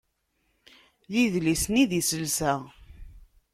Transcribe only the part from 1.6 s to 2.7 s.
i d iselsa.